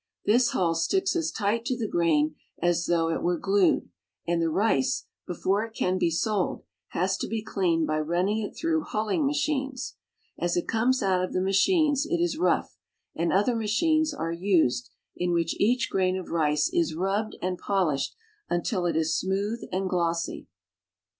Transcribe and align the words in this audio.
This 0.25 0.49
hull 0.49 0.73
sticks 0.73 1.15
as 1.15 1.29
tight 1.31 1.63
to 1.65 1.77
the 1.77 1.87
grain 1.87 2.33
as 2.59 2.87
though 2.87 3.09
it 3.11 3.21
were 3.21 3.37
glued, 3.37 3.89
and 4.25 4.41
the 4.41 4.49
rice, 4.49 5.05
before 5.27 5.63
it 5.63 5.75
can 5.75 5.99
be 5.99 6.09
sold, 6.09 6.63
has 6.87 7.15
to 7.17 7.27
be 7.27 7.43
cleaned 7.43 7.85
by 7.85 7.99
running 7.99 8.39
it 8.39 8.57
through 8.57 8.85
huUing 8.85 9.27
machines. 9.27 9.97
As 10.39 10.57
it 10.57 10.67
comes 10.67 11.03
out 11.03 11.23
of 11.23 11.33
the 11.33 11.39
machines 11.39 12.07
it 12.09 12.17
is 12.19 12.39
rough, 12.39 12.75
and 13.15 13.31
other 13.31 13.55
machines 13.55 14.11
are 14.11 14.31
used, 14.31 14.89
in 15.15 15.33
which 15.33 15.53
each 15.59 15.87
grain 15.91 16.17
of 16.17 16.31
rice 16.31 16.67
is 16.73 16.95
rubbed 16.95 17.37
and 17.39 17.59
polished 17.59 18.15
until 18.49 18.87
it 18.87 18.95
is 18.95 19.15
smooth 19.15 19.59
and 19.71 19.87
glossy. 19.87 20.47